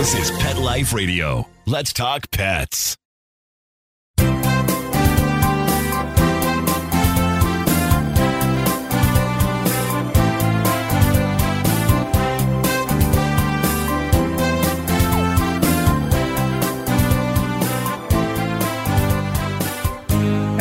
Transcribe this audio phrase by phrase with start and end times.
[0.00, 1.46] This is Pet Life Radio.
[1.66, 2.96] Let's talk pets.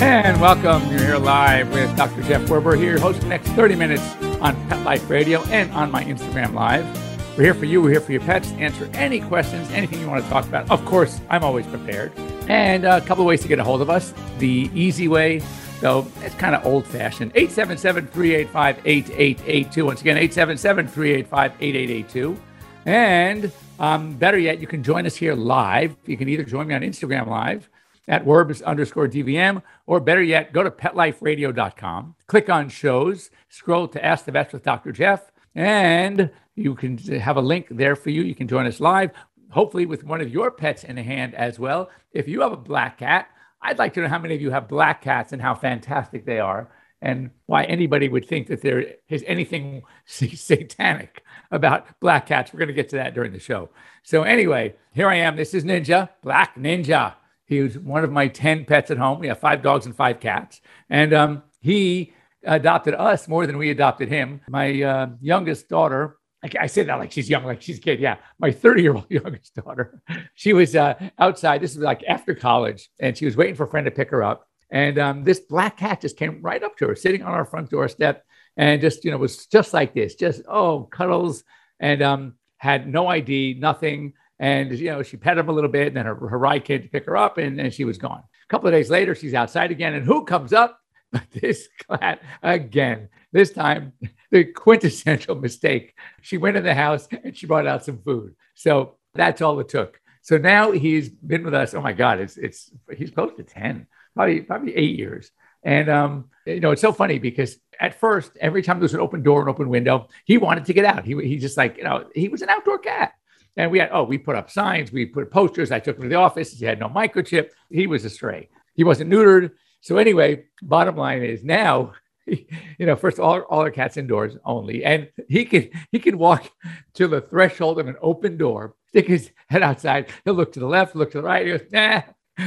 [0.01, 0.85] And welcome.
[0.91, 2.23] You're here live with Dr.
[2.23, 4.03] Jeff Werber here, hosting the next 30 minutes
[4.41, 7.08] on Pet Life Radio and on my Instagram Live.
[7.39, 7.81] We're here for you.
[7.81, 8.51] We're here for your pets.
[8.57, 10.69] Answer any questions, anything you want to talk about.
[10.69, 12.11] Of course, I'm always prepared.
[12.49, 14.13] And a couple of ways to get a hold of us.
[14.39, 15.41] The easy way,
[15.79, 19.85] though, it's kind of old fashioned 877 385 8882.
[19.85, 22.41] Once again, 877 385 8882.
[22.85, 25.95] And um, better yet, you can join us here live.
[26.07, 27.69] You can either join me on Instagram Live
[28.09, 34.03] at Werbs underscore DVM, or better yet, go to petliferadio.com, click on shows, scroll to
[34.03, 34.91] Ask the Vets with Dr.
[34.91, 38.21] Jeff, and you can have a link there for you.
[38.21, 39.11] You can join us live,
[39.49, 41.89] hopefully with one of your pets in hand as well.
[42.11, 43.29] If you have a black cat,
[43.61, 46.39] I'd like to know how many of you have black cats and how fantastic they
[46.39, 46.69] are,
[47.01, 52.53] and why anybody would think that there is anything satanic about black cats.
[52.53, 53.69] We're going to get to that during the show.
[54.03, 55.35] So, anyway, here I am.
[55.35, 57.15] This is Ninja, Black Ninja.
[57.45, 59.19] He was one of my 10 pets at home.
[59.19, 60.61] We have five dogs and five cats.
[60.89, 64.41] And um, he adopted us more than we adopted him.
[64.47, 67.99] My uh, youngest daughter, I say that like she's young, like she's a kid.
[67.99, 68.17] Yeah.
[68.39, 70.01] My 30 year old youngest daughter,
[70.35, 71.61] she was uh, outside.
[71.61, 74.23] This was like after college, and she was waiting for a friend to pick her
[74.23, 74.47] up.
[74.71, 77.69] And um, this black cat just came right up to her, sitting on our front
[77.69, 78.23] doorstep,
[78.55, 81.43] and just, you know, was just like this, just, oh, cuddles,
[81.79, 84.13] and um, had no ID, nothing.
[84.37, 86.81] And, you know, she pet him a little bit, and then her, her ride came
[86.81, 88.19] to pick her up, and, and she was gone.
[88.19, 90.79] A couple of days later, she's outside again, and who comes up?
[91.11, 93.09] But this cat again.
[93.31, 93.93] This time,
[94.31, 95.95] the quintessential mistake.
[96.21, 98.35] She went in the house and she brought out some food.
[98.55, 99.99] So that's all it took.
[100.21, 101.73] So now he's been with us.
[101.73, 105.31] Oh my God, it's it's he's close to 10, probably probably eight years.
[105.63, 108.99] And um, you know, it's so funny because at first, every time there was an
[108.99, 111.05] open door, an open window, he wanted to get out.
[111.05, 113.13] He he just like, you know, he was an outdoor cat.
[113.57, 115.71] And we had, oh, we put up signs, we put posters.
[115.71, 116.51] I took him to the office.
[116.53, 117.49] He had no microchip.
[117.69, 118.49] He was a stray.
[118.75, 119.51] He wasn't neutered.
[119.81, 121.93] So anyway, bottom line is now,
[122.25, 126.49] you know, first all all our cats indoors only, and he can he can walk
[126.95, 130.09] to the threshold of an open door, stick his head outside.
[130.25, 131.45] He'll look to the left, look to the right.
[131.45, 132.01] He goes, nah,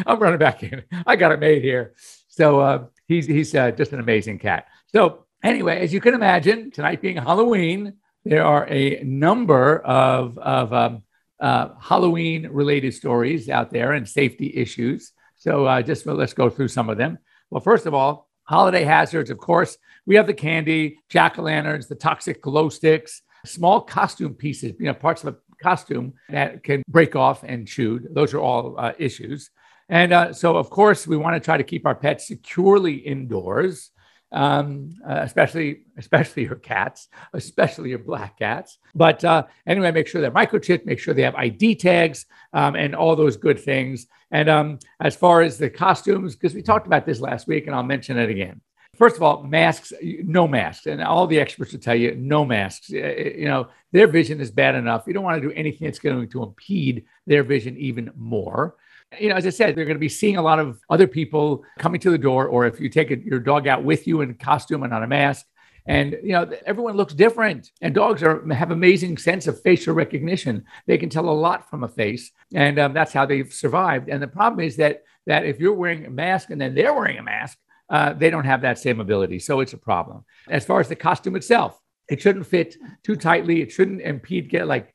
[0.07, 0.83] I'm running back in.
[1.07, 1.95] I got it made here.
[2.29, 4.67] So uh, he's he's uh, just an amazing cat.
[4.89, 7.95] So anyway, as you can imagine, tonight being Halloween,
[8.25, 11.03] there are a number of, of um,
[11.41, 15.13] uh, Halloween related stories out there and safety issues.
[15.43, 17.19] So uh, just let's go through some of them.
[17.51, 19.77] Well, first of all, holiday hazards, of course,
[20.07, 24.87] we have the candy, jack o' lanterns, the toxic glow sticks, small costume pieces, you
[24.87, 28.07] know, parts of a costume that can break off and chewed.
[28.13, 29.51] Those are all uh, issues.
[29.89, 33.91] And uh, so, of course, we want to try to keep our pets securely indoors
[34.33, 38.79] um, uh, especially especially your cats, especially your black cats.
[38.95, 42.95] But uh, anyway, make sure they're microchipped, make sure they have ID tags, um, and
[42.95, 44.07] all those good things.
[44.31, 47.77] And um, as far as the costumes, because we talked about this last week, and
[47.77, 48.61] I'll mention it again.
[48.97, 52.91] First of all, masks, no masks, and all the experts will tell you no masks.
[52.91, 55.05] You know, their vision is bad enough.
[55.07, 58.77] You don't want to do anything that's going to impede their vision even more
[59.21, 61.65] you know, as I said, they're going to be seeing a lot of other people
[61.79, 64.35] coming to the door, or if you take a, your dog out with you in
[64.35, 65.47] costume and on a mask,
[65.87, 70.65] and you know everyone looks different and dogs are have amazing sense of facial recognition.
[70.87, 74.09] They can tell a lot from a face and um, that's how they've survived.
[74.09, 77.19] And the problem is that that if you're wearing a mask and then they're wearing
[77.19, 77.59] a mask
[77.91, 79.39] uh, they don't have that same ability.
[79.39, 80.25] So it's a problem.
[80.49, 83.63] As far as the costume itself it shouldn't fit too tightly.
[83.63, 84.92] It shouldn't impede get like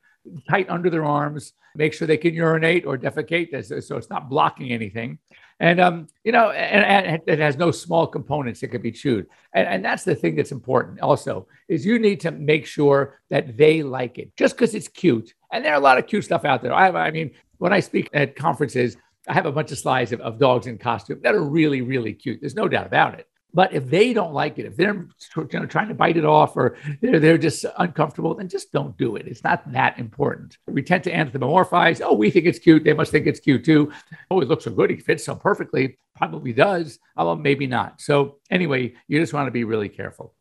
[0.49, 4.71] tight under their arms, make sure they can urinate or defecate, so it's not blocking
[4.71, 5.19] anything.
[5.59, 9.25] And um, you know, and, and, it has no small components that can be chewed.
[9.53, 10.99] And, and that's the thing that's important.
[10.99, 14.35] Also, is you need to make sure that they like it.
[14.37, 16.73] Just because it's cute, and there are a lot of cute stuff out there.
[16.73, 18.97] I, I mean, when I speak at conferences,
[19.27, 22.13] I have a bunch of slides of, of dogs in costume that are really, really
[22.13, 22.39] cute.
[22.39, 23.26] There's no doubt about it.
[23.53, 26.55] But if they don't like it, if they're you know, trying to bite it off
[26.57, 29.27] or they're, they're just uncomfortable, then just don't do it.
[29.27, 30.57] It's not that important.
[30.67, 32.01] We tend to anthropomorphize.
[32.03, 32.83] Oh, we think it's cute.
[32.83, 33.91] They must think it's cute too.
[34.29, 34.89] Oh, it looks so good.
[34.89, 35.97] He fits so perfectly.
[36.15, 36.99] Probably does.
[37.15, 38.01] Although maybe not.
[38.01, 40.33] So anyway, you just want to be really careful.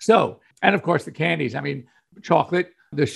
[0.00, 1.54] So, and of course the candies.
[1.54, 1.86] I mean,
[2.22, 3.06] chocolate, the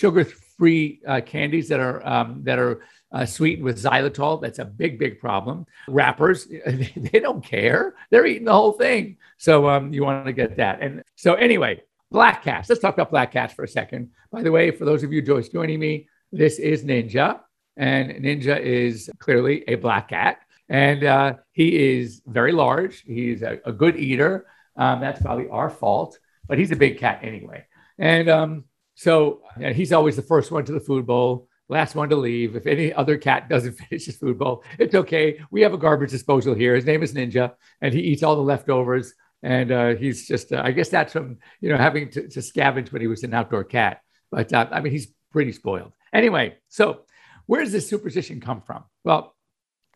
[0.54, 2.80] sugar-free uh, candies that are um, that are
[3.12, 4.40] uh, sweetened with xylitol.
[4.40, 5.66] That's a big, big problem.
[5.88, 7.94] Wrappers, they don't care.
[8.10, 9.18] They're eating the whole thing.
[9.38, 10.80] So um, you want to get that.
[10.80, 12.68] And so anyway, black cats.
[12.68, 14.10] Let's talk about black cats for a second.
[14.32, 17.40] By the way, for those of you just joining me, this is Ninja.
[17.76, 20.40] And Ninja is clearly a black cat.
[20.68, 23.02] And uh, he is very large.
[23.02, 24.46] He's a, a good eater.
[24.76, 26.18] Um, that's probably our fault,
[26.48, 27.64] but he's a big cat anyway.
[27.96, 32.16] And um, so he's always the first one to the food bowl, last one to
[32.16, 32.56] leave.
[32.56, 35.40] If any other cat doesn't finish his food bowl, it's okay.
[35.50, 36.74] We have a garbage disposal here.
[36.74, 39.14] His name is Ninja, and he eats all the leftovers.
[39.42, 42.90] And uh, he's just, uh, I guess that's from, you know, having to, to, scavenge
[42.92, 44.00] when he was an outdoor cat.
[44.30, 45.92] But uh, I mean, he's pretty spoiled.
[46.14, 47.02] Anyway, so
[47.44, 48.84] where does this superstition come from?
[49.04, 49.36] Well,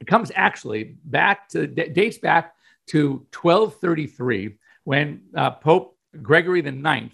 [0.03, 2.53] it comes actually back to, dates back
[2.89, 7.11] to 1233 when uh, Pope Gregory IX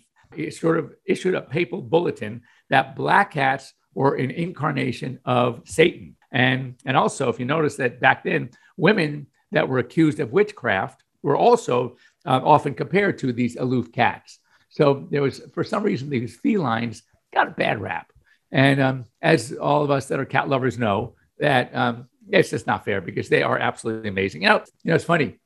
[0.50, 6.16] sort of issued a papal bulletin that black cats were an incarnation of Satan.
[6.32, 11.04] And, and also, if you notice that back then, women that were accused of witchcraft
[11.22, 11.96] were also
[12.26, 14.40] uh, often compared to these aloof cats.
[14.69, 17.02] So there was, for some reason, these felines
[17.32, 18.10] got a bad rap.
[18.50, 22.66] And um, as all of us that are cat lovers know, that um, it's just
[22.66, 24.42] not fair because they are absolutely amazing.
[24.42, 25.38] You know, you know, it's funny.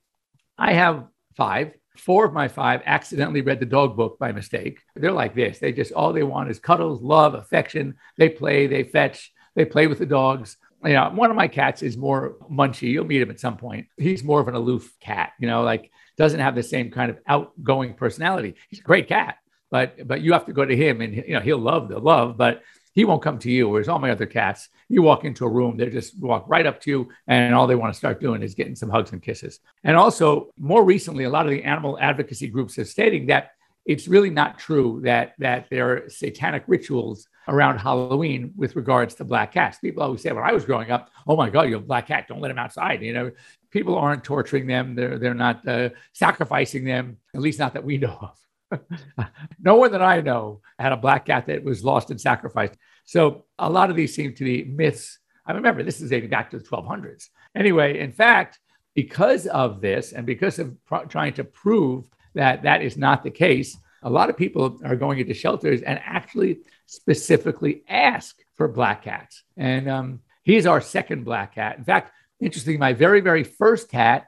[0.57, 1.07] I have
[1.37, 1.73] five.
[1.99, 4.81] Four of my five accidentally read the dog book by mistake.
[4.95, 5.59] They're like this.
[5.59, 7.97] They just all they want is cuddles, love, affection.
[8.17, 10.57] They play, they fetch, they play with the dogs.
[10.85, 12.91] You know, one of my cats is more munchy.
[12.91, 13.89] You'll meet him at some point.
[13.97, 15.33] He's more of an aloof cat.
[15.41, 18.55] You know, like doesn't have the same kind of outgoing personality.
[18.69, 19.37] He's a great cat,
[19.71, 22.37] but but you have to go to him, and you know he'll love the love,
[22.37, 22.63] but
[22.99, 23.69] he won't come to you.
[23.69, 26.81] Whereas all my other cats, you walk into a room, they just walk right up
[26.81, 29.61] to you, and all they want to start doing is getting some hugs and kisses.
[29.85, 33.53] And also, more recently, a lot of the animal advocacy groups are stating that
[33.87, 39.25] it's really not true that that there are satanic rituals around Halloween with regards to
[39.25, 39.79] black cats.
[39.79, 42.09] People always say when I was growing up, "Oh my God, you have a black
[42.09, 42.27] cat!
[42.27, 43.31] Don't let him outside." You know,
[43.71, 47.97] people aren't torturing them; they're they're not uh, sacrificing them, at least not that we
[47.97, 48.37] know of.
[49.61, 52.75] No one that I know had a black cat that was lost and sacrificed.
[53.05, 55.19] So a lot of these seem to be myths.
[55.47, 57.29] I remember this is dating back to the 1200s.
[57.55, 58.59] Anyway, in fact,
[58.95, 63.31] because of this and because of pr- trying to prove that that is not the
[63.31, 69.03] case, a lot of people are going into shelters and actually specifically ask for black
[69.05, 69.43] cats.
[69.57, 71.79] And um, he's our second black cat.
[71.79, 74.28] In fact, interestingly, my very, very first cat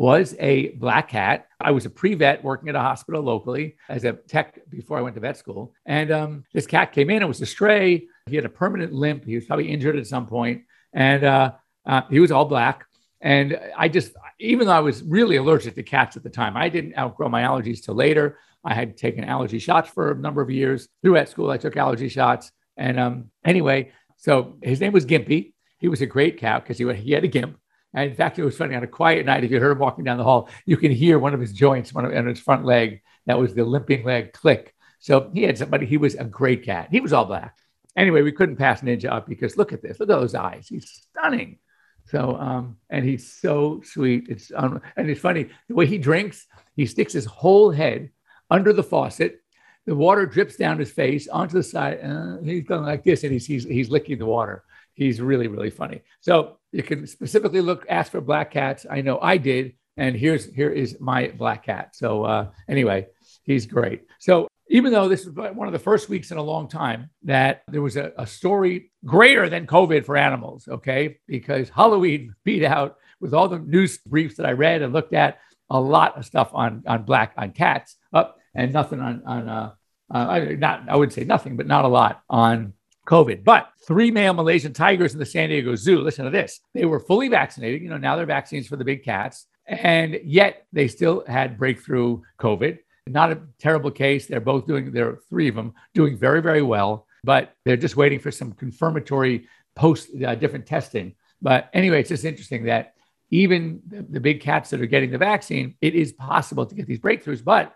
[0.00, 1.46] was a black cat.
[1.60, 5.02] I was a pre vet working at a hospital locally as a tech before I
[5.02, 5.74] went to vet school.
[5.84, 8.06] And um, this cat came in, it was a stray.
[8.24, 9.26] He had a permanent limp.
[9.26, 10.62] He was probably injured at some point.
[10.94, 11.52] And uh,
[11.84, 12.86] uh, he was all black.
[13.20, 16.70] And I just, even though I was really allergic to cats at the time, I
[16.70, 18.38] didn't outgrow my allergies till later.
[18.64, 20.88] I had taken allergy shots for a number of years.
[21.02, 22.50] Through vet school, I took allergy shots.
[22.78, 25.52] And um, anyway, so his name was Gimpy.
[25.76, 27.58] He was a great cat because he, he had a gimp.
[27.92, 29.44] And in fact, it was funny on a quiet night.
[29.44, 31.92] If you heard him walking down the hall, you can hear one of his joints,
[31.92, 33.02] one of on his front leg.
[33.26, 34.74] That was the limping leg click.
[35.00, 35.86] So he had somebody.
[35.86, 36.88] He was a great cat.
[36.90, 37.56] He was all black.
[37.96, 39.98] Anyway, we couldn't pass Ninja up because look at this.
[39.98, 40.68] Look at those eyes.
[40.68, 41.58] He's stunning.
[42.06, 44.26] So, um, and he's so sweet.
[44.28, 46.46] It's um, and it's funny the way he drinks.
[46.76, 48.10] He sticks his whole head
[48.50, 49.40] under the faucet.
[49.86, 52.00] The water drips down his face onto the side.
[52.02, 54.64] Uh, he's going like this, and he's, he's he's licking the water.
[55.00, 56.02] He's really really funny.
[56.20, 58.84] So you can specifically look, ask for black cats.
[58.88, 59.72] I know I did.
[59.96, 61.96] And here's here is my black cat.
[61.96, 63.06] So uh, anyway,
[63.42, 64.02] he's great.
[64.18, 67.62] So even though this is one of the first weeks in a long time that
[67.68, 71.18] there was a, a story greater than COVID for animals, okay?
[71.26, 75.38] Because Halloween beat out with all the news briefs that I read and looked at,
[75.70, 79.72] a lot of stuff on on black on cats up and nothing on on uh,
[80.12, 82.74] uh, not I would say nothing, but not a lot on
[83.10, 83.42] COVID.
[83.42, 86.60] But three male Malaysian tigers in the San Diego Zoo, listen to this.
[86.74, 87.82] They were fully vaccinated.
[87.82, 89.46] You know, now they're vaccines for the big cats.
[89.66, 92.78] And yet they still had breakthrough COVID.
[93.08, 94.26] Not a terrible case.
[94.26, 97.96] They're both doing, there are three of them doing very, very well, but they're just
[97.96, 101.14] waiting for some confirmatory post uh, different testing.
[101.42, 102.94] But anyway, it's just interesting that
[103.30, 106.86] even the, the big cats that are getting the vaccine, it is possible to get
[106.86, 107.42] these breakthroughs.
[107.42, 107.74] But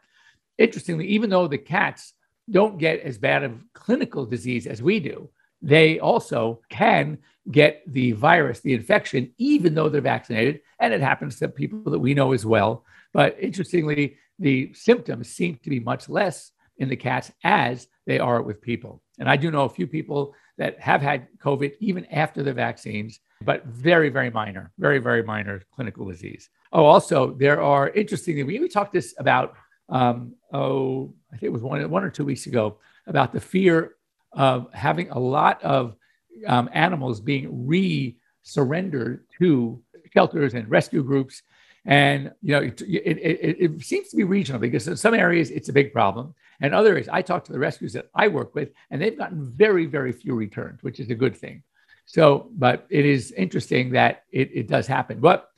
[0.59, 2.13] interestingly, even though the cats
[2.51, 5.29] don't get as bad of clinical disease as we do,
[5.63, 7.19] they also can
[7.51, 10.61] get the virus, the infection, even though they're vaccinated.
[10.79, 12.85] And it happens to people that we know as well.
[13.13, 18.43] But interestingly, the symptoms seem to be much less in the cats as they are
[18.43, 19.03] with people.
[19.19, 23.21] And I do know a few people that have had COVID even after the vaccines,
[23.43, 26.51] but very, very minor, very, very minor clinical disease.
[26.73, 29.55] Oh, also, there are interestingly, we talked this about
[29.89, 33.97] um, oh, I think it was one, one or two weeks ago about the fear
[34.33, 35.97] of having a lot of
[36.47, 39.81] um, animals being re surrendered to
[40.13, 41.43] shelters and rescue groups.
[41.87, 45.51] And you know, it, it, it, it, seems to be regional because in some areas
[45.51, 48.55] it's a big problem, and other areas I talk to the rescues that I work
[48.55, 51.63] with, and they've gotten very, very few returns, which is a good thing.
[52.07, 55.21] So, but it is interesting that it, it does happen.
[55.21, 55.51] But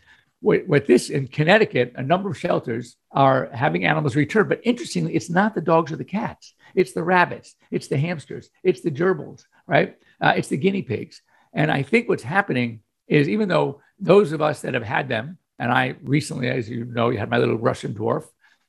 [0.42, 4.48] with, this in Connecticut, a number of shelters are having animals returned.
[4.48, 8.50] But interestingly, it's not the dogs or the cats, it's the rabbits, it's the hamsters,
[8.62, 9.96] it's the gerbils, right?
[10.20, 11.22] Uh, it's the guinea pigs.
[11.52, 15.38] And I think what's happening is even though those of us that have had them,
[15.58, 18.24] and I recently, as you know, you had my little Russian dwarf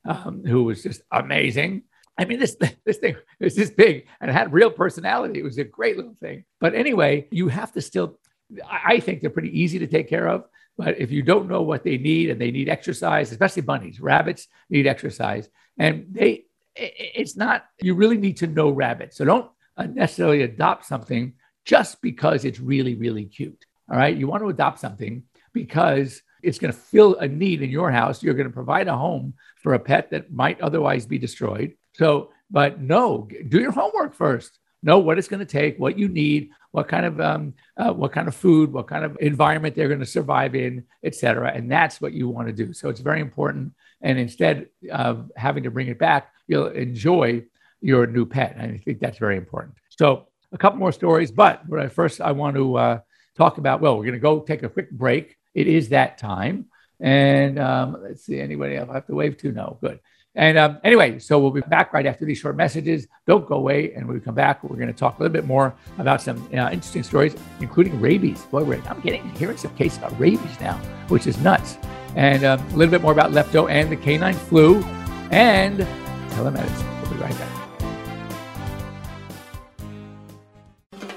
[0.06, 1.84] um, who was just amazing.
[2.18, 2.56] I mean, this
[2.86, 5.40] this thing was this big and had real personality.
[5.40, 6.46] It was a great little thing.
[6.60, 8.20] But anyway, you have to still.
[8.66, 10.46] I think they're pretty easy to take care of.
[10.78, 14.48] But if you don't know what they need and they need exercise, especially bunnies, rabbits
[14.70, 17.66] need exercise, and they, it's not.
[17.82, 19.18] You really need to know rabbits.
[19.18, 21.34] So don't necessarily adopt something
[21.66, 23.66] just because it's really really cute.
[23.90, 27.70] All right, you want to adopt something because it's going to fill a need in
[27.70, 28.22] your house.
[28.22, 31.74] You're going to provide a home for a pet that might otherwise be destroyed.
[31.96, 34.60] So, but no, do your homework first.
[34.84, 38.12] Know what it's going to take, what you need, what kind of um, uh, what
[38.12, 41.52] kind of food, what kind of environment they're going to survive in, etc.
[41.54, 42.74] And that's what you want to do.
[42.74, 43.74] So it's very important.
[44.02, 47.44] And instead of having to bring it back, you'll enjoy
[47.82, 48.56] your new pet.
[48.58, 49.76] And I think that's very important.
[49.90, 53.00] So a couple more stories, but first I want to uh,
[53.36, 53.82] talk about.
[53.82, 56.68] Well, we're going to go take a quick break it is that time.
[57.00, 59.52] And um, let's see, anybody else I have to wave to?
[59.52, 60.00] No, good.
[60.38, 63.08] And um, anyway, so we'll be back right after these short messages.
[63.26, 63.94] Don't go away.
[63.94, 66.38] And when we come back, we're going to talk a little bit more about some
[66.54, 68.44] uh, interesting stories, including rabies.
[68.46, 70.76] Boy, I'm getting hearing some cases about rabies now,
[71.08, 71.80] which is nuts.
[72.16, 74.84] And um, a little bit more about lepto and the canine flu
[75.32, 75.80] and
[76.30, 77.02] telemedicine.
[77.02, 77.58] We'll be right back.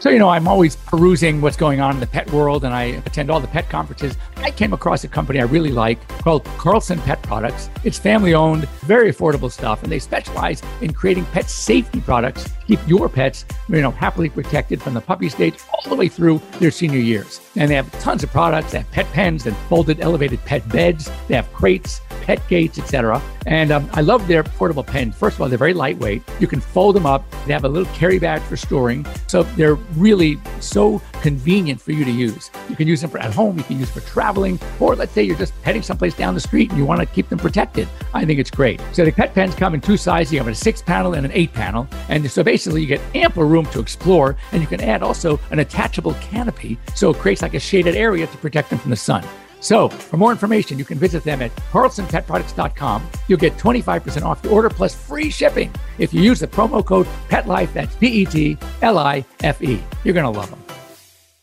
[0.00, 2.84] So, you know, I'm always perusing what's going on in the pet world and I
[3.04, 4.16] attend all the pet conferences.
[4.42, 7.68] I came across a company I really like called Carlson Pet Products.
[7.84, 12.50] It's family owned, very affordable stuff, and they specialize in creating pet safety products to
[12.66, 16.40] keep your pets, you know, happily protected from the puppy stage all the way through
[16.58, 17.40] their senior years.
[17.56, 18.72] And they have tons of products.
[18.72, 21.10] They have pet pens and folded elevated pet beds.
[21.28, 23.20] They have crates, pet gates, etc.
[23.46, 25.16] And um, I love their portable pens.
[25.16, 26.22] First of all, they're very lightweight.
[26.38, 27.24] You can fold them up.
[27.46, 29.06] They have a little carry bag for storing.
[29.26, 32.50] So they're really so convenient for you to use.
[32.68, 33.58] You can use them for at home.
[33.58, 36.70] You can use for traveling, or let's say you're just heading someplace down the street
[36.70, 37.88] and you want to keep them protected.
[38.14, 38.80] I think it's great.
[38.92, 40.32] So the pet pens come in two sizes.
[40.32, 43.44] You have a six panel and an eight panel, and so basically you get ample
[43.44, 47.54] room to explore, and you can add also an attachable canopy, so it creates like
[47.54, 49.24] a shaded area to protect them from the sun.
[49.62, 53.10] So, for more information, you can visit them at carlsonpetproducts.com.
[53.28, 57.06] You'll get 25% off your order plus free shipping if you use the promo code
[57.28, 57.74] PETLIFE.
[57.74, 59.82] That's P E T L I F E.
[60.02, 60.62] You're going to love them.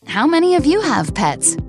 [0.06, 1.56] How many of you have pets?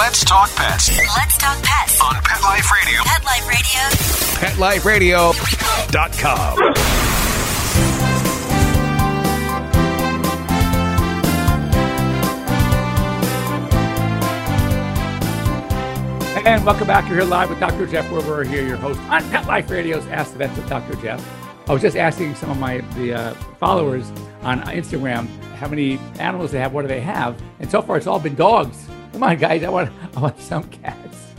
[0.00, 0.88] Let's talk pets.
[1.14, 3.02] Let's talk pets on Pet Life Radio.
[3.04, 3.22] Pet
[4.56, 5.32] Life Radio.
[5.32, 6.58] PetLifeRadio.com.
[16.46, 17.06] And welcome back.
[17.06, 17.86] You're here live with Dr.
[17.86, 20.94] Jeff Werber here, your host on Pet Life Radio's Ask the Vets with Dr.
[21.02, 21.22] Jeff.
[21.68, 26.52] I was just asking some of my the uh, followers on Instagram how many animals
[26.52, 28.89] they have, what do they have, and so far it's all been dogs.
[29.20, 29.62] Come on, guys.
[29.62, 31.34] I want, I want some cats.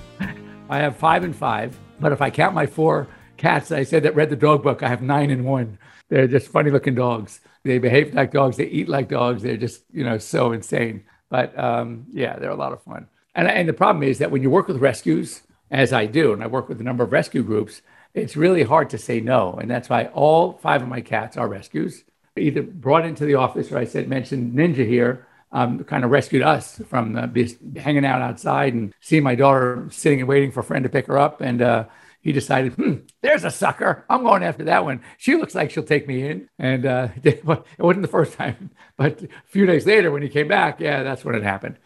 [0.70, 3.08] I have five and five, but if I count my four
[3.38, 5.80] cats I said that read the dog book, I have nine and one.
[6.08, 7.40] They're just funny looking dogs.
[7.64, 8.58] They behave like dogs.
[8.58, 9.42] They eat like dogs.
[9.42, 11.06] They're just, you know, so insane.
[11.32, 13.08] But um, yeah, they're a lot of fun.
[13.34, 16.44] And, and the problem is that when you work with rescues, as I do, and
[16.44, 17.82] I work with a number of rescue groups,
[18.14, 19.54] it's really hard to say no.
[19.54, 22.04] And that's why all five of my cats are rescues,
[22.38, 26.42] either brought into the office or I said, mentioned Ninja here, um, kind of rescued
[26.42, 27.28] us from uh,
[27.80, 31.08] hanging out outside and seeing my daughter sitting and waiting for a friend to pick
[31.08, 31.42] her up.
[31.42, 31.86] And uh,
[32.22, 34.06] he decided, hmm, there's a sucker.
[34.10, 35.02] I'm going after that one.
[35.18, 36.50] She looks like she'll take me in.
[36.58, 40.48] And uh, it wasn't the first time, but a few days later when he came
[40.48, 41.78] back, yeah, that's when it happened.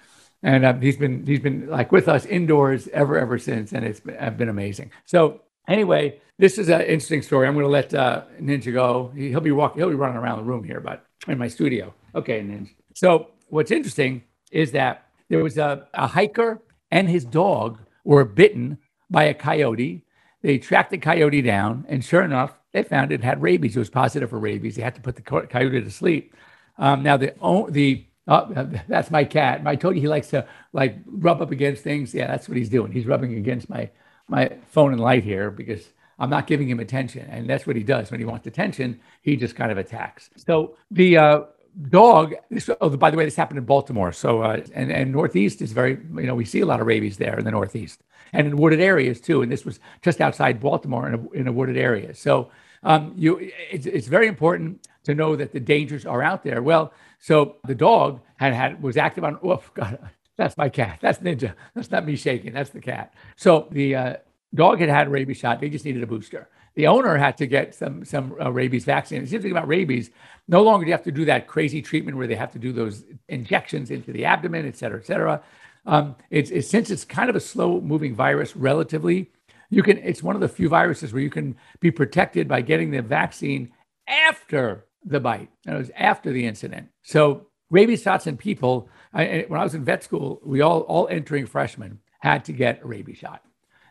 [0.43, 4.01] and uh, he's been he's been like with us indoors ever ever since, and it's
[4.01, 4.91] been, been amazing.
[5.05, 7.47] So anyway, this is an interesting story.
[7.47, 9.11] I'm going to let uh, Ninja go.
[9.15, 9.79] He, will be walking.
[9.79, 11.93] He'll be running around the room here, but in my studio.
[12.13, 12.69] Okay, Ninja.
[12.93, 16.61] So what's interesting is that there was a, a hiker
[16.91, 18.77] and his dog were bitten
[19.09, 20.03] by a coyote.
[20.41, 23.75] They tracked the coyote down, and sure enough, they found it had rabies.
[23.75, 24.75] It was positive for rabies.
[24.75, 26.33] They had to put the coyote to sleep.
[26.77, 27.33] Um, now the
[27.71, 29.61] the oh, that's my cat.
[29.65, 32.13] I told you he likes to like rub up against things.
[32.13, 32.91] Yeah, that's what he's doing.
[32.91, 33.89] He's rubbing against my
[34.27, 37.83] my phone and light here because I'm not giving him attention, and that's what he
[37.83, 38.99] does when he wants attention.
[39.21, 40.29] He just kind of attacks.
[40.35, 41.41] So the uh,
[41.89, 42.35] dog.
[42.49, 44.11] This, oh, by the way, this happened in Baltimore.
[44.11, 47.17] So uh, and and Northeast is very you know we see a lot of rabies
[47.17, 48.01] there in the Northeast
[48.33, 49.41] and in wooded areas too.
[49.41, 52.13] And this was just outside Baltimore in a, in a wooded area.
[52.13, 52.49] So
[52.83, 56.61] um, you it's, it's very important to know that the dangers are out there.
[56.61, 59.39] Well, so the dog had had was active on.
[59.43, 59.99] Oh God,
[60.37, 60.99] that's my cat.
[61.01, 61.53] That's Ninja.
[61.73, 62.53] That's not me shaking.
[62.53, 63.13] That's the cat.
[63.35, 64.15] So the uh,
[64.53, 65.59] dog had had a rabies shot.
[65.59, 66.49] They just needed a booster.
[66.75, 69.21] The owner had to get some some uh, rabies vaccine.
[69.21, 70.11] It's interesting about rabies.
[70.47, 72.71] No longer do you have to do that crazy treatment where they have to do
[72.73, 75.41] those injections into the abdomen, et cetera, et cetera.
[75.85, 79.31] Um, it's, it's since it's kind of a slow moving virus relatively.
[79.69, 79.97] You can.
[79.99, 83.71] It's one of the few viruses where you can be protected by getting the vaccine
[84.07, 85.49] after the bite.
[85.65, 86.89] And It was after the incident.
[87.03, 88.89] So rabies shots in people.
[89.13, 92.81] I, when I was in vet school, we all all entering freshmen had to get
[92.83, 93.41] a rabies shot.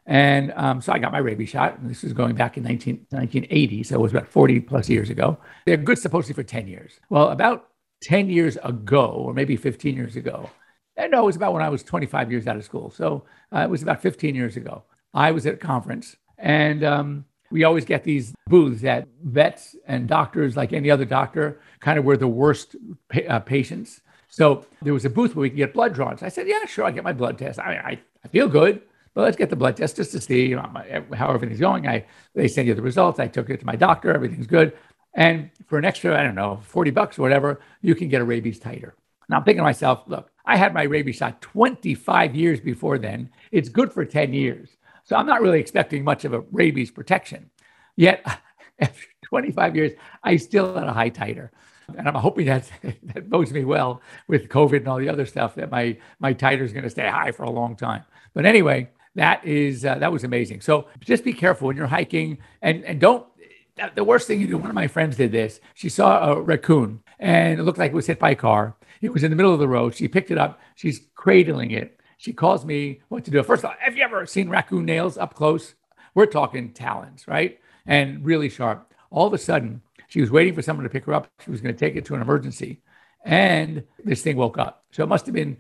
[0.06, 1.78] And um, so I got my rabies shot.
[1.78, 3.82] And this was going back in 19, 1980.
[3.84, 5.38] So it was about 40 plus years ago.
[5.66, 7.00] They're good supposedly for 10 years.
[7.08, 7.68] Well, about
[8.02, 10.50] 10 years ago, or maybe 15 years ago,
[10.96, 12.90] and no, it was about when I was 25 years out of school.
[12.90, 14.84] So uh, it was about 15 years ago.
[15.12, 20.08] I was at a conference and um, we always get these booths that vets and
[20.08, 22.76] doctors, like any other doctor, kind of were the worst
[23.08, 24.00] pa- uh, patients.
[24.28, 26.18] So there was a booth where we could get blood drawn.
[26.18, 27.58] So I said, yeah, sure, I get my blood test.
[27.58, 28.82] I, I, I feel good,
[29.14, 31.86] but let's get the blood test just to see you know, how everything's going.
[31.86, 33.20] I They send you the results.
[33.20, 34.12] I took it to my doctor.
[34.12, 34.76] Everything's good.
[35.14, 38.24] And for an extra, I don't know, 40 bucks or whatever, you can get a
[38.24, 38.92] rabies titer.
[39.28, 43.30] Now I'm thinking to myself, look, I had my rabies shot 25 years before then.
[43.52, 44.76] It's good for 10 years.
[45.04, 47.50] So I'm not really expecting much of a rabies protection.
[47.96, 48.26] Yet,
[48.80, 51.50] after 25 years, I still had a high titer.
[51.96, 55.54] And I'm hoping that that bodes me well with COVID and all the other stuff
[55.56, 58.04] that my my titer is going to stay high for a long time.
[58.32, 60.60] But anyway, that is uh, that was amazing.
[60.60, 63.26] So just be careful when you're hiking and and don't.
[63.96, 64.56] The worst thing you do.
[64.56, 65.60] One of my friends did this.
[65.74, 68.76] She saw a raccoon and it looked like it was hit by a car.
[69.00, 69.96] It was in the middle of the road.
[69.96, 70.60] She picked it up.
[70.76, 71.98] She's cradling it.
[72.16, 73.42] She calls me what to do.
[73.42, 75.74] First of all, have you ever seen raccoon nails up close?
[76.14, 77.58] We're talking talons, right?
[77.84, 78.94] And really sharp.
[79.10, 81.28] All of a sudden, she was waiting for someone to pick her up.
[81.44, 82.80] She was going to take it to an emergency.
[83.24, 84.84] And this thing woke up.
[84.92, 85.56] So it must have been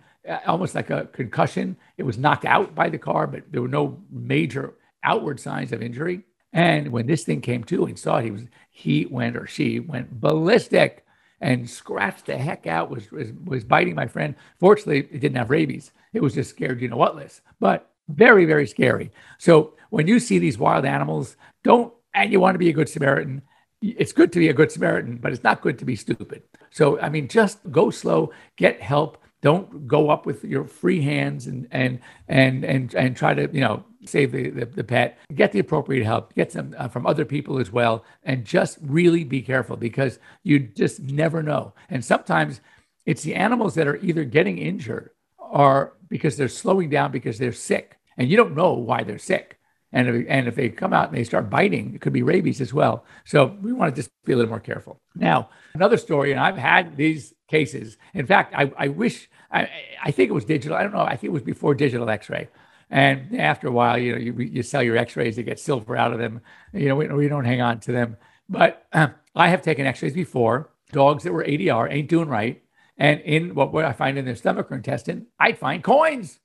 [0.46, 1.76] almost like a concussion.
[1.96, 5.82] It was knocked out by the car, but there were no major outward signs of
[5.82, 6.24] injury.
[6.52, 9.80] And when this thing came to and saw it, he was he went or she
[9.80, 11.04] went ballistic
[11.40, 14.34] and scratched the heck out, was, was, was biting my friend.
[14.58, 15.92] Fortunately, it didn't have rabies.
[16.12, 17.40] It was just scared, you know what, Liz?
[17.60, 19.10] But very, very scary.
[19.38, 22.88] So when you see these wild animals, don't, and you want to be a good
[22.88, 23.42] Samaritan,
[23.82, 26.44] it's good to be a good Samaritan, but it's not good to be stupid.
[26.70, 31.46] So, I mean, just go slow, get help, don't go up with your free hands
[31.46, 35.18] and and and and and try to you know save the, the, the pet.
[35.34, 36.34] Get the appropriate help.
[36.34, 40.58] Get some uh, from other people as well, and just really be careful because you
[40.60, 41.74] just never know.
[41.90, 42.62] And sometimes
[43.04, 47.52] it's the animals that are either getting injured or because they're slowing down because they're
[47.52, 49.58] sick, and you don't know why they're sick.
[49.92, 52.60] And if, and if they come out and they start biting, it could be rabies
[52.62, 53.04] as well.
[53.24, 55.00] So we want to just be a little more careful.
[55.14, 57.96] Now, another story, and I've had these cases.
[58.12, 59.70] In fact, I, I wish, I,
[60.02, 60.76] I think it was digital.
[60.76, 61.00] I don't know.
[61.00, 62.48] I think it was before digital x ray.
[62.90, 65.96] And after a while, you know, you, you sell your x rays to get silver
[65.96, 66.40] out of them.
[66.72, 68.16] You know, we, we don't hang on to them.
[68.48, 72.62] But uh, I have taken x rays before, dogs that were ADR ain't doing right.
[72.98, 76.40] And in what, I find in their stomach or intestine, I'd find coins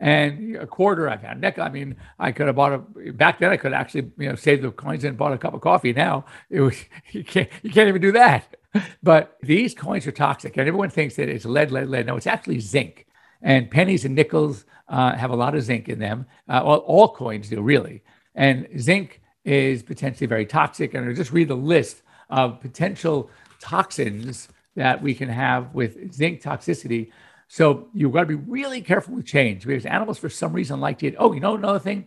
[0.00, 1.64] and a quarter I've had nickel.
[1.64, 3.50] I mean, I could have bought a back then.
[3.50, 5.92] I could actually you know save the coins and bought a cup of coffee.
[5.92, 6.76] Now it was
[7.10, 8.56] you can't you can't even do that.
[9.02, 12.06] But these coins are toxic, and everyone thinks that it's lead, lead, lead.
[12.06, 13.06] No, it's actually zinc.
[13.40, 16.26] And pennies and nickels uh, have a lot of zinc in them.
[16.48, 18.02] Uh, all coins do really.
[18.34, 20.94] And zinc is potentially very toxic.
[20.94, 26.42] And I'll just read the list of potential toxins that we can have with zinc
[26.42, 27.10] toxicity.
[27.48, 30.98] So you've got to be really careful with change because animals, for some reason, like
[30.98, 31.14] to.
[31.16, 32.06] Oh, you know another thing,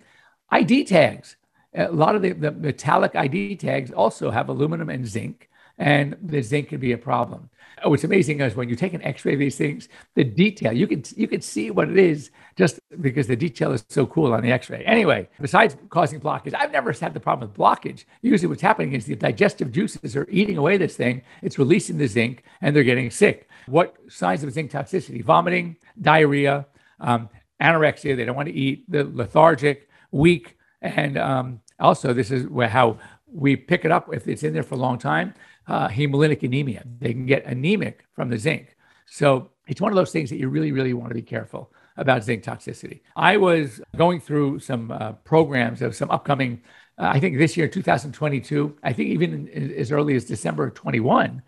[0.49, 1.35] ID tags.
[1.73, 5.49] A lot of the, the metallic ID tags also have aluminum and zinc.
[5.77, 7.49] And the zinc can be a problem.
[7.83, 10.85] Oh, what's amazing is when you take an X-ray of these things, the detail you
[10.85, 14.43] can you can see what it is just because the detail is so cool on
[14.43, 14.83] the X-ray.
[14.85, 18.05] Anyway, besides causing blockage, I've never had the problem with blockage.
[18.21, 21.23] Usually, what's happening is the digestive juices are eating away this thing.
[21.41, 23.49] It's releasing the zinc, and they're getting sick.
[23.65, 25.23] What signs of zinc toxicity?
[25.23, 26.67] Vomiting, diarrhea,
[26.99, 27.29] um,
[27.59, 28.15] anorexia.
[28.15, 28.89] They don't want to eat.
[28.91, 32.99] The lethargic, weak, and um, also this is how
[33.33, 35.33] we pick it up if it's in there for a long time
[35.67, 36.83] uh, hemolytic anemia.
[36.99, 38.75] They can get anemic from the zinc.
[39.05, 42.23] So it's one of those things that you really, really want to be careful about
[42.23, 43.01] zinc toxicity.
[43.15, 46.61] I was going through some uh, programs of some upcoming,
[46.97, 51.41] uh, I think this year, 2022, I think even in, as early as December 21,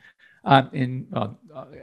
[0.46, 1.30] um, in uh,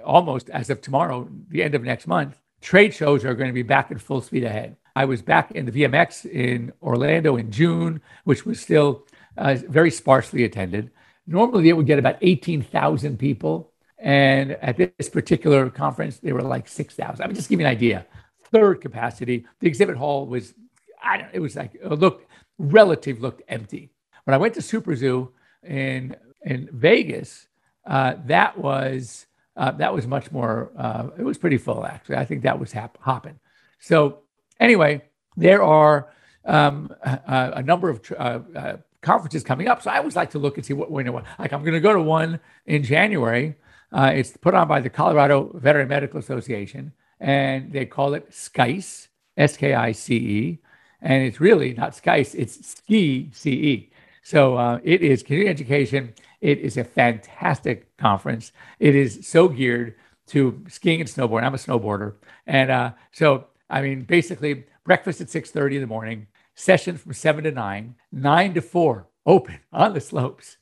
[0.04, 3.62] almost as of tomorrow, the end of next month, trade shows are going to be
[3.62, 4.76] back at full speed ahead.
[4.94, 9.06] I was back in the VMX in Orlando in June, which was still
[9.38, 10.90] uh, very sparsely attended.
[11.30, 13.70] Normally, it would get about 18,000 people.
[13.98, 17.22] And at this particular conference, they were like 6,000.
[17.22, 18.04] I mean, just give you an idea.
[18.50, 19.46] Third capacity.
[19.60, 20.54] The exhibit hall was,
[21.00, 22.26] I don't it was like, it looked,
[22.58, 23.90] relative looked empty.
[24.24, 27.46] When I went to Super Zoo in, in Vegas,
[27.86, 32.16] uh, that was, uh, that was much more, uh, it was pretty full, actually.
[32.16, 33.38] I think that was hap- hopping.
[33.78, 34.22] So,
[34.58, 35.02] anyway,
[35.36, 36.12] there are
[36.44, 39.82] um, a, a, number of uh, uh, conferences coming up.
[39.82, 41.80] So I always like to look and see what, you know, like I'm going to
[41.80, 43.56] go to one in January.
[43.92, 49.08] Uh, it's put on by the Colorado Veterinary Medical Association, and they call it SKICE,
[49.36, 50.58] S K I C E.
[51.02, 53.90] And it's really not SKICE, it's SKI CE.
[54.22, 56.14] So uh, it is continuing education.
[56.40, 58.52] It is a fantastic conference.
[58.78, 59.96] It is so geared
[60.28, 61.44] to skiing and snowboarding.
[61.44, 62.14] I'm a snowboarder.
[62.46, 66.26] And uh, so, I mean, basically, breakfast at 6.30 in the morning,
[66.60, 70.56] session from seven to nine, nine to four open on the slopes,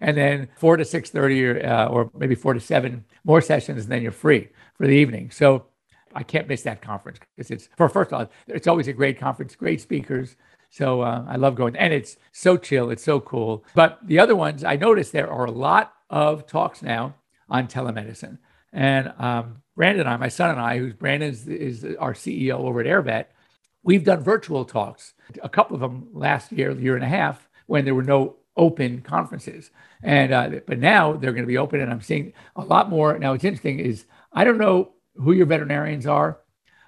[0.00, 3.84] and then four to six thirty or uh, or maybe four to seven more sessions,
[3.84, 5.30] and then you're free for the evening.
[5.30, 5.66] So
[6.14, 9.18] I can't miss that conference because it's for first of all, it's always a great
[9.18, 10.36] conference, great speakers.
[10.70, 13.64] So uh, I love going, and it's so chill, it's so cool.
[13.74, 17.14] But the other ones, I noticed there are a lot of talks now
[17.48, 18.38] on telemedicine.
[18.72, 22.54] And um, Brandon and I, my son and I, who's Brandon is, is our CEO
[22.54, 23.26] over at AirVet,
[23.84, 27.84] We've done virtual talks, a couple of them last year, year and a half, when
[27.84, 29.70] there were no open conferences.
[30.02, 33.18] And uh, but now they're going to be open, and I'm seeing a lot more.
[33.18, 36.40] Now, what's interesting is I don't know who your veterinarians are.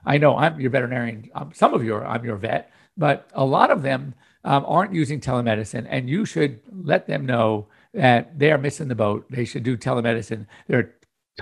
[0.05, 1.31] I know I'm your veterinarian.
[1.35, 4.95] Um, some of you are, I'm your vet, but a lot of them um, aren't
[4.95, 9.27] using telemedicine, and you should let them know that they are missing the boat.
[9.31, 10.47] They should do telemedicine.
[10.69, 10.95] There are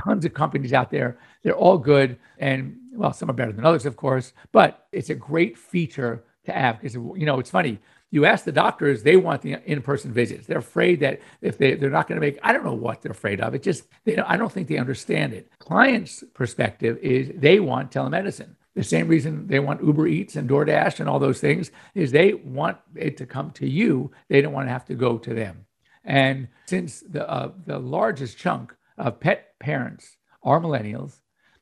[0.05, 1.19] tons of companies out there.
[1.43, 5.15] They're all good, and well, some are better than others, of course, but it's a
[5.15, 7.79] great feature to have because, you know, it's funny.
[8.11, 10.47] You ask the doctors, they want the in-person visits.
[10.47, 13.11] They're afraid that if they, they're not going to make, I don't know what they're
[13.11, 13.55] afraid of.
[13.55, 15.51] It just, they don't, I don't think they understand it.
[15.59, 18.55] Clients' perspective is they want telemedicine.
[18.77, 22.35] The same reason they want Uber Eats and DoorDash and all those things is they
[22.35, 24.13] want it to come to you.
[24.29, 25.67] They don't want to have to go to them.
[26.05, 31.21] And since the uh, the largest chunk of pet parents are millennials,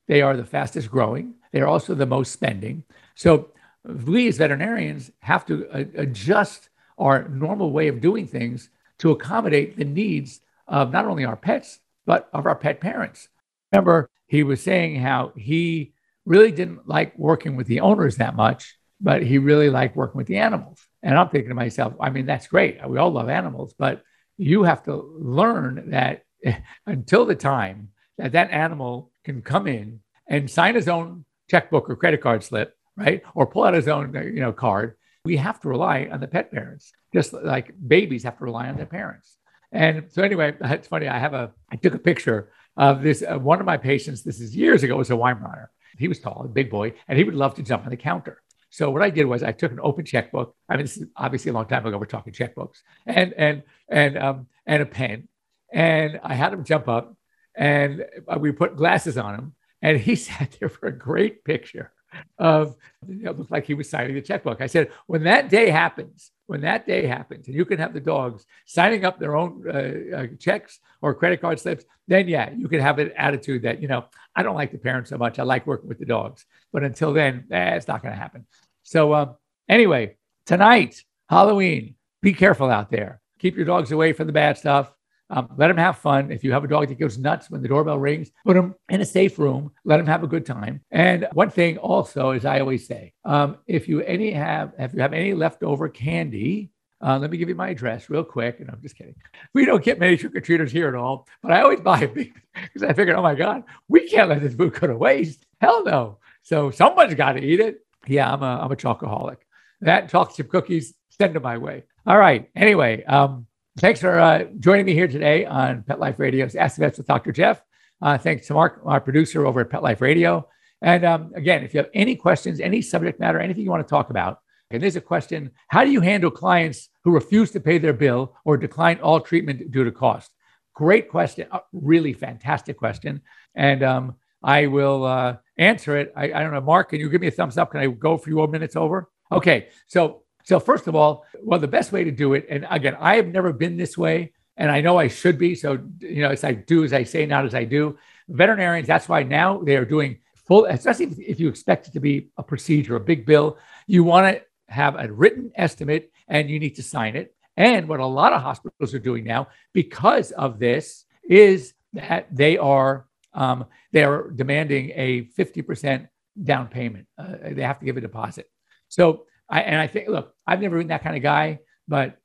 [0.09, 1.35] they are the fastest growing.
[1.53, 2.85] They are also the most spending.
[3.15, 3.51] So
[3.85, 9.77] we as veterinarians have to uh, adjust our normal way of doing things to accommodate
[9.77, 13.29] the needs of not only our pets, but of our pet parents.
[13.73, 15.93] Remember, he was saying how he
[16.25, 20.27] really didn't like working with the owners that much, but he really liked working with
[20.27, 20.87] the animals.
[21.03, 22.79] And I'm thinking to myself, I mean, that's great.
[22.89, 24.03] We all love animals, but
[24.39, 26.23] you have to learn that
[26.87, 31.97] until the time that that animal can come in and sign his own checkbook or
[31.97, 33.23] credit card slip, right?
[33.35, 34.97] Or pull out his own, you know, card.
[35.25, 38.77] We have to rely on the pet parents, just like babies have to rely on
[38.77, 39.37] their parents.
[39.71, 41.09] And so, anyway, it's funny.
[41.09, 43.23] I have a, I took a picture of this.
[43.23, 45.69] Uh, one of my patients, this is years ago, was a Weimaraner.
[45.99, 48.43] He was tall, a big boy, and he would love to jump on the counter.
[48.71, 50.57] So what I did was I took an open checkbook.
[50.69, 51.99] I mean, this is obviously a long time ago.
[51.99, 55.29] We're talking checkbooks, and and and um and a pen,
[55.73, 57.15] and I had him jump up,
[57.55, 58.05] and
[58.39, 61.93] we put glasses on him, and he sat there for a great picture
[62.39, 62.77] of
[63.09, 64.61] it looked like he was signing the checkbook.
[64.61, 68.01] I said, when that day happens, when that day happens, and you can have the
[68.01, 72.69] dogs signing up their own uh, uh, checks or credit card slips, then yeah, you
[72.69, 74.05] can have an attitude that you know
[74.37, 75.39] I don't like the parents so much.
[75.39, 78.47] I like working with the dogs, but until then, eh, it's not going to happen.
[78.83, 79.37] So um,
[79.69, 81.95] anyway, tonight, Halloween.
[82.21, 83.21] Be careful out there.
[83.41, 84.93] Keep your dogs away from the bad stuff.
[85.35, 86.31] Um, let them have fun.
[86.31, 89.01] If you have a dog that goes nuts when the doorbell rings, put them in
[89.01, 89.73] a safe room.
[89.85, 90.83] Let them have a good time.
[90.91, 95.01] And one thing also, as I always say, um, if you any have if you
[95.01, 96.71] have any leftover candy,
[97.05, 98.61] Uh, let me give you my address real quick.
[98.61, 99.17] And I'm just kidding.
[99.55, 102.09] We don't get many trick or treaters here at all, but I always buy a
[102.09, 105.45] big because I figured, oh my God, we can't let this food go to waste.
[105.61, 106.19] Hell no.
[106.43, 107.85] So someone's got to eat it.
[108.07, 109.39] Yeah, I'm a, I'm a chocoholic.
[109.81, 111.83] That chocolate chip cookies, send them my way.
[112.07, 112.49] All right.
[112.55, 113.47] Anyway, um,
[113.79, 117.07] thanks for uh, joining me here today on Pet Life Radio's Ask the Vets with
[117.07, 117.33] Dr.
[117.33, 117.63] Jeff.
[118.01, 120.49] Uh, thanks to Mark, our producer over at Pet Life Radio.
[120.83, 123.91] And um, again, if you have any questions, any subject matter, anything you want to
[123.91, 127.79] talk about, and there's a question How do you handle clients who refuse to pay
[127.79, 130.31] their bill or decline all treatment due to cost?
[130.75, 131.47] Great question.
[131.73, 133.21] Really fantastic question.
[133.55, 136.13] And um, I will uh, answer it.
[136.17, 137.71] I, I, don't know, Mark, can you give me a thumbs up?
[137.71, 139.11] Can I go a few more minutes over?
[139.31, 139.69] Okay.
[139.87, 143.17] So, so first of all, well, the best way to do it, and again, I
[143.17, 145.55] have never been this way, and I know I should be.
[145.55, 147.99] So, you know, as I do as I say, not as I do.
[148.29, 152.01] Veterinarians, that's why now they are doing full, especially if, if you expect it to
[152.01, 156.59] be a procedure, a big bill, you want to have a written estimate and you
[156.59, 157.35] need to sign it.
[157.57, 162.57] And what a lot of hospitals are doing now, because of this, is that they
[162.57, 166.09] are um, they are demanding a 50%
[166.43, 167.07] down payment.
[167.17, 168.51] Uh, they have to give a deposit.
[168.89, 172.19] So I and I think look, I've never been that kind of guy, but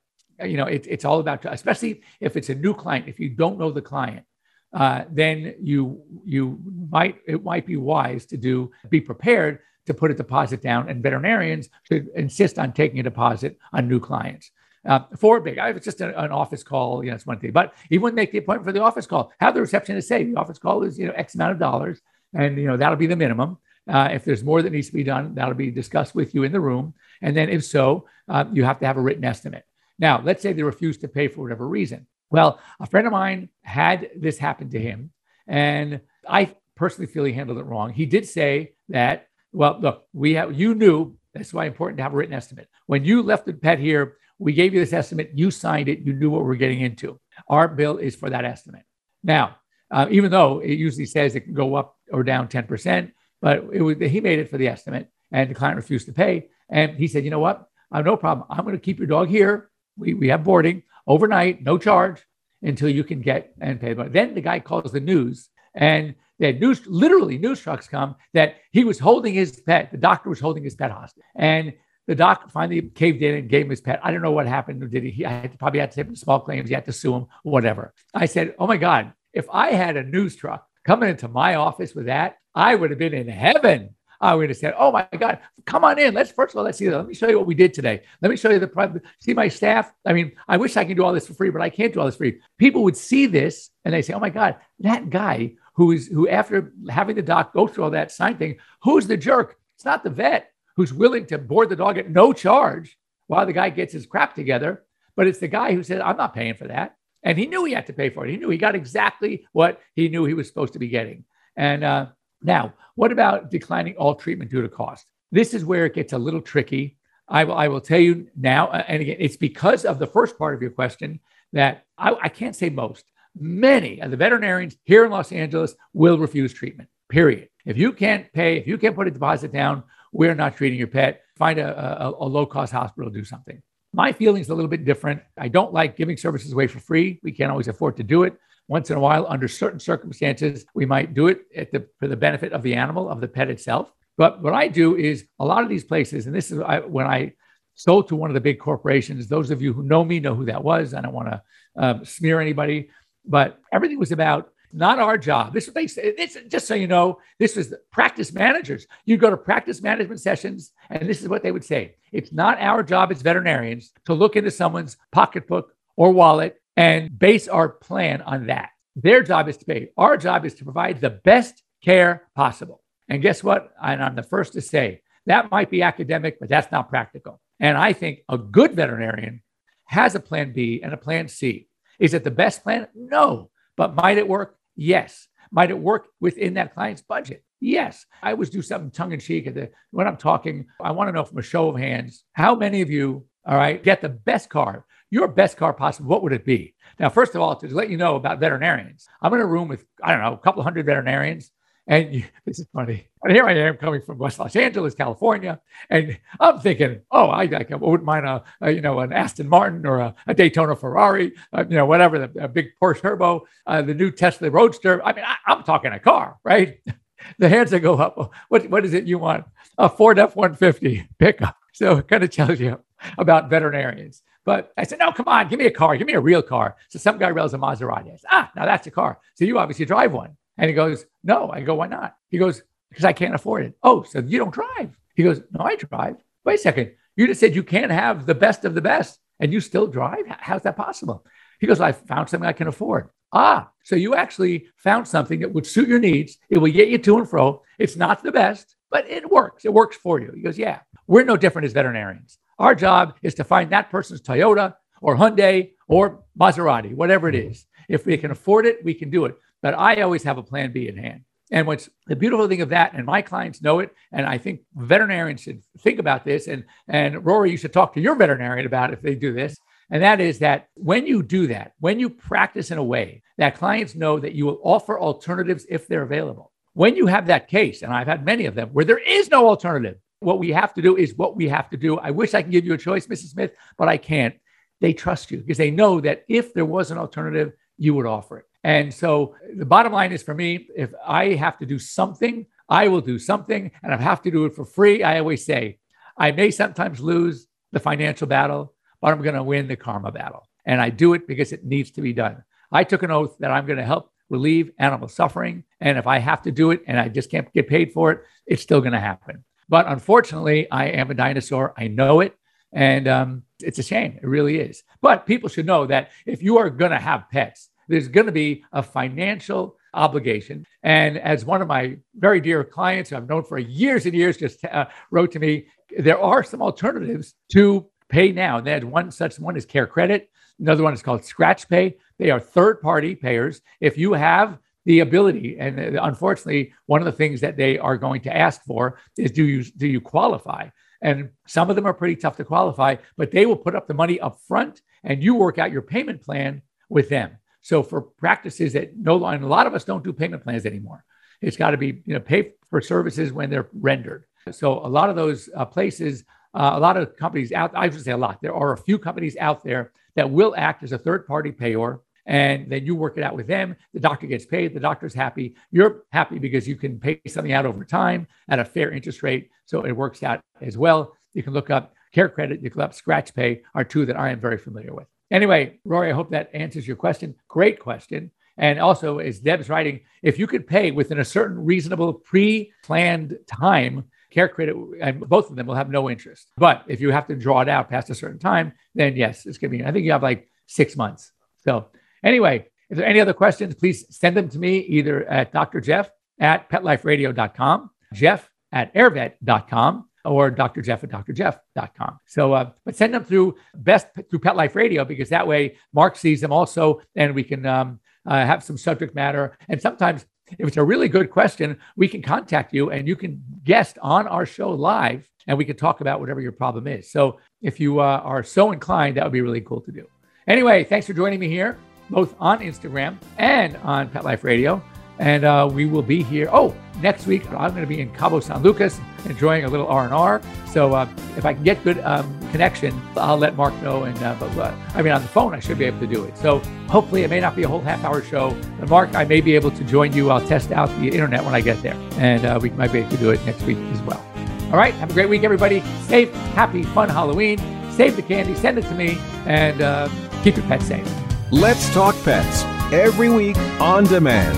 [0.43, 3.07] you know, it, it's all about especially if it's a new client.
[3.07, 4.25] If you don't know the client,
[4.73, 10.11] uh, then you you might it might be wise to do be prepared to put
[10.11, 14.51] a deposit down, and veterinarians should insist on taking a deposit on new clients.
[14.85, 17.51] Uh, for big, I was just a, an office call, you know, it's one thing,
[17.51, 19.33] but he wouldn't make the appointment for the office call.
[19.39, 21.99] Have the receptionist say the office call is, you know, X amount of dollars,
[22.33, 23.57] and you know that'll be the minimum.
[23.87, 26.51] Uh, if there's more that needs to be done, that'll be discussed with you in
[26.51, 26.93] the room.
[27.21, 29.65] And then, if so, uh, you have to have a written estimate.
[29.99, 32.07] Now, let's say they refuse to pay for whatever reason.
[32.29, 35.11] Well, a friend of mine had this happen to him,
[35.47, 37.93] and I personally feel he handled it wrong.
[37.93, 42.13] He did say that well, look, we have you knew that's why important to have
[42.13, 42.67] a written estimate.
[42.85, 45.31] When you left the pet here, we gave you this estimate.
[45.33, 45.99] You signed it.
[45.99, 47.19] You knew what we're getting into.
[47.47, 48.83] Our bill is for that estimate.
[49.23, 49.57] Now,
[49.89, 53.81] uh, even though it usually says it can go up or down 10%, but it
[53.81, 56.49] was, he made it for the estimate and the client refused to pay.
[56.69, 57.69] And he said, you know what?
[57.91, 58.47] I have no problem.
[58.49, 59.69] I'm going to keep your dog here.
[59.97, 62.21] We, we have boarding overnight, no charge
[62.61, 63.93] until you can get and pay.
[63.93, 68.15] But then the guy calls the news and they had news, literally news trucks come
[68.33, 69.91] that he was holding his pet.
[69.91, 71.23] The doctor was holding his pet hostage.
[71.35, 71.73] And
[72.07, 73.99] the doc finally caved in and gave him his pet.
[74.03, 74.89] I don't know what happened.
[74.89, 75.11] Did he?
[75.11, 76.69] he I had probably had to take him small claims.
[76.69, 77.93] He had to sue him, whatever.
[78.13, 81.93] I said, Oh my God, if I had a news truck coming into my office
[81.93, 83.93] with that, I would have been in heaven.
[84.19, 86.15] I would have said, "Oh my God, come on in.
[86.15, 86.89] Let's first of all, let's see.
[86.89, 88.01] Let me show you what we did today.
[88.21, 89.01] Let me show you the.
[89.19, 89.93] See my staff.
[90.05, 91.99] I mean, I wish I could do all this for free, but I can't do
[91.99, 92.39] all this for free.
[92.57, 96.27] People would see this and they say, "Oh my God, that guy who is who
[96.27, 99.57] after having the doc go through all that sign thing, who's the jerk?
[99.75, 102.97] It's not the vet who's willing to board the dog at no charge
[103.27, 104.83] while the guy gets his crap together,
[105.15, 106.96] but it's the guy who said, "I'm not paying for that."
[107.27, 108.31] And he knew he had to pay for it.
[108.31, 111.25] He knew he got exactly what he knew he was supposed to be getting.
[111.57, 112.05] And uh,
[112.41, 115.05] now, what about declining all treatment due to cost?
[115.29, 116.95] This is where it gets a little tricky.
[117.27, 120.37] I will, I will tell you now, uh, and again, it's because of the first
[120.37, 121.19] part of your question
[121.51, 123.03] that I, I can't say most
[123.37, 127.49] many of the veterinarians here in Los Angeles will refuse treatment, period.
[127.65, 130.87] If you can't pay, if you can't put a deposit down, we're not treating your
[130.87, 131.23] pet.
[131.35, 133.61] Find a, a, a low cost hospital, do something.
[133.97, 135.23] My feeling is a little bit different.
[135.39, 137.19] I don't like giving services away for free.
[137.23, 138.37] We can't always afford to do it.
[138.67, 142.53] Once in a while, under certain circumstances, we might do it the, for the benefit
[142.53, 143.91] of the animal, of the pet itself.
[144.15, 147.07] But what I do is a lot of these places, and this is I, when
[147.07, 147.33] I
[147.73, 149.27] sold to one of the big corporations.
[149.27, 150.93] Those of you who know me know who that was.
[150.93, 151.41] I don't want to
[151.75, 152.91] um, smear anybody,
[153.25, 155.53] but everything was about not our job.
[155.53, 158.85] This is they say, this, just so you know, this was practice managers.
[159.05, 161.95] You go to practice management sessions, and this is what they would say.
[162.11, 167.47] It's not our job as veterinarians to look into someone's pocketbook or wallet and base
[167.47, 168.69] our plan on that.
[168.95, 169.89] Their job is to pay.
[169.97, 172.81] Our job is to provide the best care possible.
[173.09, 173.71] And guess what?
[173.81, 177.41] And I'm the first to say that might be academic, but that's not practical.
[177.59, 179.43] And I think a good veterinarian
[179.85, 181.67] has a plan B and a plan C.
[181.99, 182.87] Is it the best plan?
[182.95, 183.49] No.
[183.75, 184.57] But might it work?
[184.75, 185.27] Yes.
[185.51, 187.43] Might it work within that client's budget?
[187.59, 188.05] Yes.
[188.21, 189.49] I always do something tongue in cheek
[189.91, 190.67] when I'm talking.
[190.81, 193.83] I want to know from a show of hands how many of you, all right,
[193.83, 196.09] get the best car, your best car possible.
[196.09, 196.75] What would it be?
[196.99, 199.85] Now, first of all, to let you know about veterinarians, I'm in a room with,
[200.03, 201.51] I don't know, a couple hundred veterinarians.
[201.87, 203.07] And you, this is funny.
[203.23, 207.43] And here I am coming from West Los Angeles, California, and I'm thinking, oh, I,
[207.43, 211.33] I wouldn't mind a, a, you know an Aston Martin or a, a Daytona Ferrari,
[211.53, 215.03] uh, you know whatever, the big Porsche Turbo, uh, the new Tesla Roadster.
[215.03, 216.79] I mean, I, am talking a car, right?
[217.39, 218.33] the hands that go up.
[218.49, 219.45] What what is it you want?
[219.77, 221.57] A Ford F-150 pickup.
[221.73, 222.79] So it kind of tells you
[223.17, 224.23] about veterinarians.
[224.43, 226.77] But I said, no, come on, give me a car, give me a real car.
[226.89, 228.13] So some guy rails a Maserati.
[228.13, 229.19] I said, ah, now that's a car.
[229.35, 230.37] So you obviously drive one.
[230.57, 231.51] And he goes, no.
[231.51, 232.15] I go, why not?
[232.29, 233.77] He goes, because I can't afford it.
[233.83, 234.97] Oh, so you don't drive?
[235.15, 236.15] He goes, no, I drive.
[236.45, 236.93] Wait a second.
[237.15, 240.25] You just said you can't have the best of the best and you still drive?
[240.27, 241.25] How's that possible?
[241.59, 243.09] He goes, I found something I can afford.
[243.33, 246.37] Ah, so you actually found something that would suit your needs.
[246.49, 247.61] It will get you to and fro.
[247.77, 249.65] It's not the best, but it works.
[249.65, 250.31] It works for you.
[250.33, 252.37] He goes, Yeah, we're no different as veterinarians.
[252.59, 257.65] Our job is to find that person's Toyota or Hyundai or Maserati, whatever it is.
[257.89, 259.35] If we can afford it, we can do it.
[259.61, 261.21] But I always have a plan B in hand.
[261.51, 264.61] And what's the beautiful thing of that, and my clients know it, and I think
[264.75, 266.47] veterinarians should think about this.
[266.47, 269.57] And, and Rory, you should talk to your veterinarian about if they do this.
[269.89, 273.57] And that is that when you do that, when you practice in a way that
[273.57, 277.81] clients know that you will offer alternatives if they're available, when you have that case,
[277.81, 280.81] and I've had many of them where there is no alternative, what we have to
[280.81, 281.97] do is what we have to do.
[281.97, 283.31] I wish I could give you a choice, Mrs.
[283.31, 284.35] Smith, but I can't.
[284.79, 288.39] They trust you because they know that if there was an alternative, you would offer
[288.39, 288.45] it.
[288.63, 292.89] And so the bottom line is for me, if I have to do something, I
[292.89, 293.71] will do something.
[293.81, 295.03] And I have to do it for free.
[295.03, 295.79] I always say,
[296.17, 300.47] I may sometimes lose the financial battle, but I'm going to win the karma battle.
[300.65, 302.43] And I do it because it needs to be done.
[302.71, 305.63] I took an oath that I'm going to help relieve animal suffering.
[305.79, 308.23] And if I have to do it and I just can't get paid for it,
[308.45, 309.43] it's still going to happen.
[309.69, 311.73] But unfortunately, I am a dinosaur.
[311.77, 312.35] I know it.
[312.73, 314.19] And um, it's a shame.
[314.21, 314.83] It really is.
[315.01, 318.31] But people should know that if you are going to have pets, there's going to
[318.33, 320.65] be a financial obligation.
[320.83, 324.37] And as one of my very dear clients who I've known for years and years
[324.37, 328.57] just uh, wrote to me, there are some alternatives to pay now.
[328.57, 330.29] And they had one such one is Care Credit.
[330.59, 331.97] Another one is called Scratch Pay.
[332.17, 333.61] They are third party payers.
[333.79, 337.97] If you have the ability, and uh, unfortunately, one of the things that they are
[337.97, 340.69] going to ask for is do you do you qualify?
[341.01, 343.93] And some of them are pretty tough to qualify, but they will put up the
[343.93, 347.37] money up front and you work out your payment plan with them.
[347.61, 351.03] So for practices that no longer, a lot of us don't do payment plans anymore.
[351.41, 354.25] It's got to be, you know, pay for services when they're rendered.
[354.51, 358.03] So a lot of those uh, places uh, a lot of companies out, I should
[358.03, 360.97] say a lot, there are a few companies out there that will act as a
[360.97, 361.99] third party payor.
[362.25, 363.73] And then you work it out with them.
[363.93, 364.73] The doctor gets paid.
[364.73, 365.55] The doctor's happy.
[365.71, 369.49] You're happy because you can pay something out over time at a fair interest rate.
[369.65, 371.15] So it works out as well.
[371.33, 374.17] You can look up Care Credit, you can look up Scratch Pay, are two that
[374.17, 375.07] I am very familiar with.
[375.29, 377.35] Anyway, Rory, I hope that answers your question.
[377.47, 378.31] Great question.
[378.57, 383.37] And also, as Deb's writing, if you could pay within a certain reasonable pre planned
[383.45, 386.51] time, Care credit, and both of them will have no interest.
[386.57, 389.57] But if you have to draw it out past a certain time, then yes, it's
[389.57, 391.31] going to be, I think you have like six months.
[391.63, 391.87] So,
[392.23, 395.81] anyway, if there are any other questions, please send them to me either at Dr.
[395.81, 396.09] Jeff
[396.39, 400.81] at petliferadio.com, Jeff at airvet.com, or Dr.
[400.81, 402.19] Jeff at drjeff.com.
[402.25, 406.15] So, uh, but send them through best through Pet Life Radio because that way Mark
[406.15, 409.57] sees them also, and we can um, uh, have some subject matter.
[409.69, 413.41] And sometimes if it's a really good question, we can contact you and you can
[413.63, 417.09] guest on our show live and we can talk about whatever your problem is.
[417.09, 420.07] So if you uh, are so inclined, that would be really cool to do.
[420.47, 421.77] Anyway, thanks for joining me here,
[422.09, 424.81] both on Instagram and on Pet Life Radio.
[425.19, 426.49] And uh, we will be here.
[426.51, 430.41] Oh, next week I'm going to be in Cabo San Lucas enjoying a little R&R.
[430.67, 434.03] So uh, if I can get good um, connection, I'll let Mark know.
[434.03, 436.37] And uh, but, I mean, on the phone, I should be able to do it.
[436.37, 438.55] So hopefully, it may not be a whole half hour show.
[438.79, 440.29] But Mark, I may be able to join you.
[440.29, 443.11] I'll test out the internet when I get there, and uh, we might be able
[443.11, 444.23] to do it next week as well.
[444.67, 445.81] All right, have a great week, everybody.
[446.03, 447.57] Safe, happy, fun Halloween.
[447.91, 450.09] Save the candy, send it to me, and uh,
[450.43, 451.09] keep your pets safe.
[451.51, 454.57] Let's talk pets every week on demand,